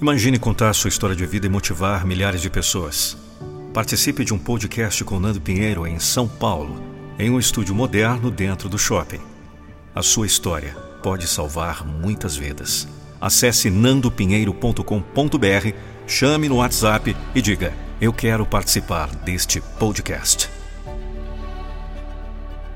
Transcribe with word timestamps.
Imagine 0.00 0.38
contar 0.38 0.72
sua 0.72 0.88
história 0.88 1.14
de 1.14 1.26
vida 1.26 1.46
e 1.46 1.50
motivar 1.50 2.06
milhares 2.06 2.40
de 2.40 2.48
pessoas. 2.48 3.18
Participe 3.74 4.24
de 4.24 4.32
um 4.32 4.38
podcast 4.38 5.04
com 5.04 5.20
Nando 5.20 5.42
Pinheiro 5.42 5.86
em 5.86 5.98
São 5.98 6.26
Paulo, 6.26 6.82
em 7.18 7.28
um 7.28 7.38
estúdio 7.38 7.74
moderno 7.74 8.30
dentro 8.30 8.66
do 8.66 8.78
shopping. 8.78 9.20
A 9.94 10.00
sua 10.00 10.26
história 10.26 10.74
pode 11.02 11.26
salvar 11.26 11.86
muitas 11.86 12.34
vidas. 12.34 12.88
Acesse 13.20 13.68
nandopinheiro.com.br, 13.68 15.74
chame 16.06 16.48
no 16.48 16.56
WhatsApp 16.56 17.14
e 17.34 17.42
diga: 17.42 17.74
Eu 18.00 18.14
quero 18.14 18.46
participar 18.46 19.14
deste 19.16 19.60
podcast. 19.60 20.48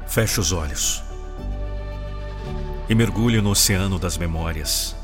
Feche 0.07 0.39
os 0.39 0.53
olhos 0.53 1.03
e 2.87 2.95
mergulhe 2.95 3.41
no 3.41 3.49
oceano 3.49 3.99
das 3.99 4.19
memórias. 4.19 4.95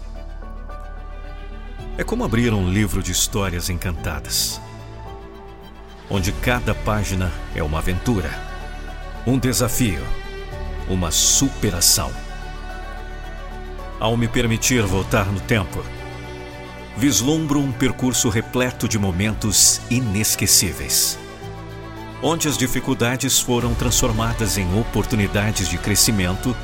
É 2.01 2.03
como 2.03 2.25
abrir 2.25 2.51
um 2.55 2.67
livro 2.67 3.03
de 3.03 3.13
histórias 3.13 3.69
encantadas, 3.69 4.59
onde 6.09 6.33
cada 6.33 6.75
página 6.75 7.31
é 7.55 7.63
uma 7.63 7.77
aventura, 7.77 8.31
um 9.27 9.39
desafio, 9.39 10.03
uma 10.89 11.11
superação. 11.11 12.11
Ao 14.01 14.17
me 14.17 14.27
permitir 14.27 14.83
voltar 14.85 15.27
no 15.27 15.41
tempo, 15.41 15.85
vislumbro 16.97 17.61
um 17.61 17.71
percurso 17.71 18.31
repleto 18.31 18.89
de 18.89 18.99
momentos 18.99 19.83
inesquecíveis, 19.91 21.19
onde 22.23 22.49
as 22.49 22.57
dificuldades 22.57 23.39
foram 23.41 23.75
transformadas 23.75 24.57
em 24.57 24.81
oportunidades 24.81 25.69
de 25.69 25.77
crescimento 25.77 26.57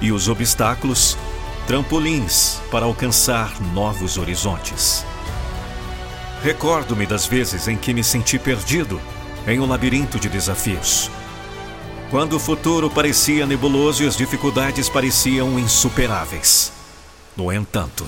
e 0.00 0.12
os 0.12 0.28
obstáculos 0.28 1.18
trampolins 1.66 2.60
para 2.70 2.84
alcançar 2.84 3.60
novos 3.72 4.18
horizontes. 4.18 5.04
Recordo-me 6.42 7.06
das 7.06 7.26
vezes 7.26 7.68
em 7.68 7.76
que 7.76 7.94
me 7.94 8.04
senti 8.04 8.38
perdido 8.38 9.00
em 9.46 9.58
um 9.60 9.66
labirinto 9.66 10.18
de 10.18 10.28
desafios. 10.28 11.10
Quando 12.10 12.36
o 12.36 12.38
futuro 12.38 12.90
parecia 12.90 13.46
nebuloso 13.46 14.02
e 14.02 14.06
as 14.06 14.16
dificuldades 14.16 14.88
pareciam 14.88 15.58
insuperáveis. 15.58 16.70
No 17.34 17.50
entanto, 17.50 18.06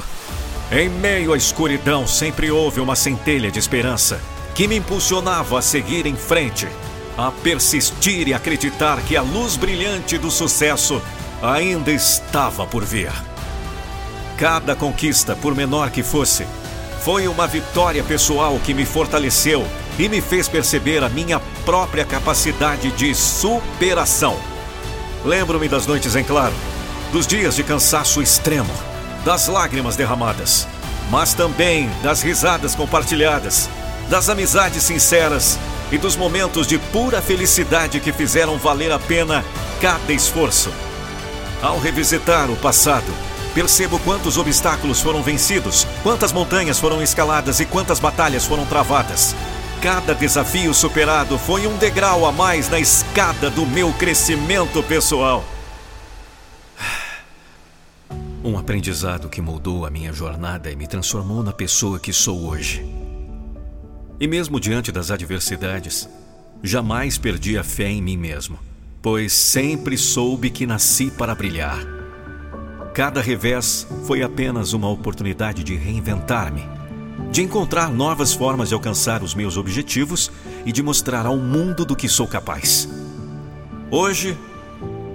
em 0.70 0.88
meio 0.88 1.32
à 1.32 1.36
escuridão 1.36 2.06
sempre 2.06 2.50
houve 2.50 2.80
uma 2.80 2.94
centelha 2.94 3.50
de 3.50 3.58
esperança 3.58 4.20
que 4.54 4.68
me 4.68 4.76
impulsionava 4.76 5.58
a 5.58 5.62
seguir 5.62 6.06
em 6.06 6.14
frente, 6.14 6.68
a 7.16 7.30
persistir 7.30 8.28
e 8.28 8.34
acreditar 8.34 9.00
que 9.02 9.16
a 9.16 9.22
luz 9.22 9.56
brilhante 9.56 10.18
do 10.18 10.30
sucesso 10.30 11.00
ainda 11.42 11.90
estava 11.90 12.66
por 12.66 12.84
vir. 12.84 13.12
Cada 14.36 14.76
conquista, 14.76 15.34
por 15.34 15.54
menor 15.54 15.90
que 15.90 16.02
fosse, 16.02 16.46
foi 17.02 17.26
uma 17.26 17.46
vitória 17.46 18.04
pessoal 18.04 18.60
que 18.62 18.74
me 18.74 18.84
fortaleceu 18.84 19.66
e 19.98 20.10
me 20.10 20.20
fez 20.20 20.46
perceber 20.46 21.02
a 21.02 21.08
minha 21.08 21.40
própria 21.64 22.04
capacidade 22.04 22.90
de 22.90 23.14
superação. 23.14 24.36
Lembro-me 25.24 25.68
das 25.68 25.86
noites 25.86 26.14
em 26.14 26.22
claro, 26.22 26.52
dos 27.12 27.26
dias 27.26 27.56
de 27.56 27.62
cansaço 27.62 28.20
extremo, 28.20 28.72
das 29.24 29.48
lágrimas 29.48 29.96
derramadas, 29.96 30.68
mas 31.10 31.32
também 31.32 31.88
das 32.02 32.20
risadas 32.20 32.74
compartilhadas, 32.74 33.70
das 34.10 34.28
amizades 34.28 34.82
sinceras 34.82 35.58
e 35.90 35.96
dos 35.96 36.14
momentos 36.14 36.66
de 36.66 36.78
pura 36.78 37.22
felicidade 37.22 38.00
que 38.00 38.12
fizeram 38.12 38.58
valer 38.58 38.92
a 38.92 38.98
pena 38.98 39.42
cada 39.80 40.12
esforço. 40.12 40.70
Ao 41.62 41.78
revisitar 41.78 42.50
o 42.50 42.56
passado, 42.56 43.12
percebo 43.56 43.98
quantos 44.00 44.36
obstáculos 44.36 45.00
foram 45.00 45.22
vencidos, 45.22 45.86
quantas 46.02 46.30
montanhas 46.30 46.78
foram 46.78 47.02
escaladas 47.02 47.58
e 47.58 47.64
quantas 47.64 47.98
batalhas 47.98 48.44
foram 48.44 48.66
travadas. 48.66 49.34
Cada 49.80 50.14
desafio 50.14 50.74
superado 50.74 51.38
foi 51.38 51.66
um 51.66 51.74
degrau 51.78 52.26
a 52.26 52.32
mais 52.32 52.68
na 52.68 52.78
escada 52.78 53.48
do 53.48 53.64
meu 53.64 53.90
crescimento 53.94 54.82
pessoal. 54.82 55.42
Um 58.44 58.58
aprendizado 58.58 59.28
que 59.28 59.40
moldou 59.40 59.84
a 59.84 59.90
minha 59.90 60.12
jornada 60.12 60.70
e 60.70 60.76
me 60.76 60.86
transformou 60.86 61.42
na 61.42 61.52
pessoa 61.52 61.98
que 61.98 62.12
sou 62.12 62.46
hoje. 62.46 62.86
E 64.20 64.28
mesmo 64.28 64.60
diante 64.60 64.92
das 64.92 65.10
adversidades, 65.10 66.08
jamais 66.62 67.18
perdi 67.18 67.58
a 67.58 67.64
fé 67.64 67.88
em 67.88 68.02
mim 68.02 68.16
mesmo 68.16 68.58
pois 69.06 69.32
sempre 69.32 69.96
soube 69.96 70.50
que 70.50 70.66
nasci 70.66 71.12
para 71.12 71.32
brilhar. 71.32 71.95
Cada 72.96 73.20
revés 73.20 73.86
foi 74.06 74.22
apenas 74.22 74.72
uma 74.72 74.88
oportunidade 74.88 75.62
de 75.62 75.76
reinventar-me, 75.76 76.66
de 77.30 77.42
encontrar 77.42 77.90
novas 77.90 78.32
formas 78.32 78.70
de 78.70 78.74
alcançar 78.74 79.22
os 79.22 79.34
meus 79.34 79.58
objetivos 79.58 80.32
e 80.64 80.72
de 80.72 80.82
mostrar 80.82 81.26
ao 81.26 81.36
mundo 81.36 81.84
do 81.84 81.94
que 81.94 82.08
sou 82.08 82.26
capaz. 82.26 82.88
Hoje, 83.90 84.34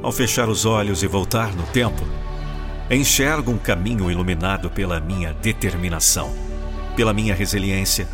ao 0.03 0.11
fechar 0.11 0.47
os 0.47 0.63
olhos 0.63 1.01
e 1.01 1.07
voltar 1.07 1.55
no 1.55 1.63
tempo, 1.63 2.05
enxergo 2.87 3.49
um 3.49 3.57
caminho 3.57 4.11
iluminado 4.11 4.69
pela 4.69 4.99
minha 4.99 5.33
determinação, 5.33 6.31
pela 6.95 7.15
minha 7.15 7.33
resiliência 7.33 8.07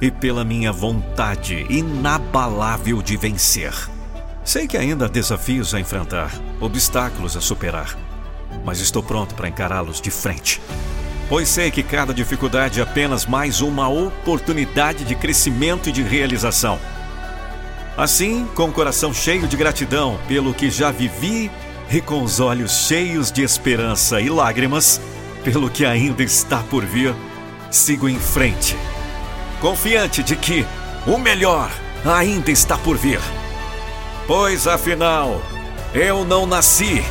e 0.00 0.10
pela 0.10 0.46
minha 0.46 0.72
vontade 0.72 1.66
inabalável 1.68 3.02
de 3.02 3.18
vencer. 3.18 3.74
Sei 4.42 4.66
que 4.66 4.78
ainda 4.78 5.04
há 5.04 5.08
desafios 5.08 5.74
a 5.74 5.78
enfrentar, 5.78 6.32
obstáculos 6.58 7.36
a 7.36 7.40
superar, 7.42 7.98
mas 8.64 8.80
estou 8.80 9.02
pronto 9.02 9.34
para 9.34 9.48
encará-los 9.48 10.00
de 10.00 10.10
frente. 10.10 10.60
Pois 11.28 11.48
sei 11.48 11.70
que 11.70 11.82
cada 11.82 12.12
dificuldade 12.12 12.80
é 12.80 12.82
apenas 12.82 13.24
mais 13.24 13.60
uma 13.60 13.88
oportunidade 13.88 15.04
de 15.04 15.14
crescimento 15.14 15.88
e 15.88 15.92
de 15.92 16.02
realização. 16.02 16.78
Assim, 17.96 18.48
com 18.54 18.64
o 18.64 18.72
coração 18.72 19.14
cheio 19.14 19.46
de 19.46 19.56
gratidão 19.56 20.18
pelo 20.26 20.52
que 20.52 20.70
já 20.70 20.90
vivi 20.90 21.50
e 21.90 22.00
com 22.00 22.22
os 22.22 22.40
olhos 22.40 22.86
cheios 22.86 23.30
de 23.30 23.42
esperança 23.42 24.20
e 24.20 24.28
lágrimas 24.28 25.00
pelo 25.44 25.70
que 25.70 25.84
ainda 25.84 26.22
está 26.22 26.58
por 26.64 26.84
vir, 26.84 27.14
sigo 27.70 28.08
em 28.08 28.18
frente, 28.18 28.76
confiante 29.60 30.22
de 30.22 30.36
que 30.36 30.66
o 31.06 31.16
melhor 31.16 31.70
ainda 32.04 32.50
está 32.50 32.76
por 32.76 32.96
vir. 32.96 33.20
Pois 34.26 34.66
afinal, 34.66 35.40
eu 35.94 36.24
não 36.24 36.46
nasci 36.46 37.02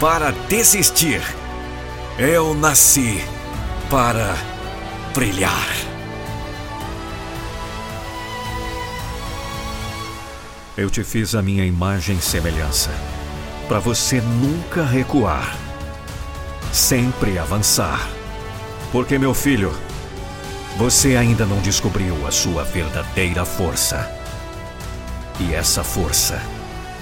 para 0.00 0.30
desistir. 0.48 1.20
Eu 2.18 2.54
nasci 2.54 3.22
para 3.90 4.34
brilhar. 5.14 5.68
Eu 10.74 10.88
te 10.88 11.04
fiz 11.04 11.34
a 11.34 11.42
minha 11.42 11.66
imagem 11.66 12.16
e 12.16 12.22
semelhança, 12.22 12.90
para 13.68 13.78
você 13.78 14.22
nunca 14.22 14.82
recuar, 14.82 15.54
sempre 16.72 17.38
avançar. 17.38 18.08
Porque, 18.90 19.18
meu 19.18 19.34
filho, 19.34 19.70
você 20.78 21.14
ainda 21.14 21.44
não 21.44 21.58
descobriu 21.58 22.26
a 22.26 22.30
sua 22.30 22.64
verdadeira 22.64 23.44
força. 23.44 24.10
E 25.38 25.52
essa 25.52 25.84
força 25.84 26.40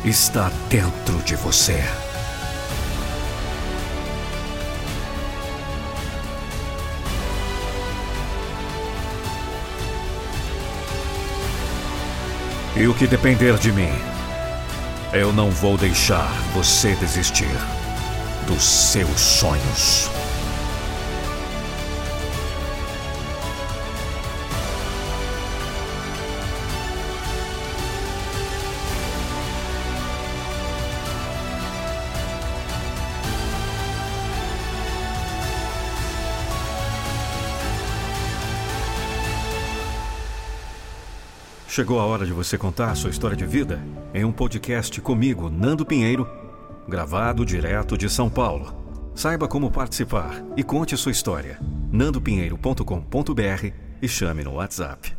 está 0.05 0.51
dentro 0.69 1.19
de 1.23 1.37
você. 1.37 1.81
E 12.77 12.87
o 12.87 12.95
que 12.95 13.07
depender 13.07 13.57
de 13.59 13.73
mim, 13.73 13.93
eu 15.13 15.33
não 15.33 15.51
vou 15.51 15.77
deixar 15.77 16.31
você 16.53 16.95
desistir 16.95 17.57
dos 18.47 18.63
seus 18.63 19.21
sonhos. 19.21 20.11
Chegou 41.69 42.01
a 42.01 42.07
hora 42.07 42.25
de 42.25 42.33
você 42.33 42.57
contar 42.57 42.95
sua 42.95 43.11
história 43.11 43.37
de 43.37 43.45
vida 43.45 43.79
em 44.15 44.25
um 44.25 44.33
podcast 44.33 44.99
comigo, 45.03 45.51
Nando 45.51 45.85
Pinheiro, 45.85 46.27
gravado 46.89 47.45
direto 47.45 47.97
de 47.97 48.09
São 48.09 48.31
Paulo. 48.31 48.75
Saiba 49.15 49.47
como 49.47 49.71
participar 49.71 50.43
e 50.57 50.63
conte 50.63 50.97
sua 50.97 51.13
história. 51.13 51.59
nandopinheiro.com.br 51.93 53.67
e 54.01 54.09
chame 54.09 54.43
no 54.43 54.55
WhatsApp. 54.55 55.18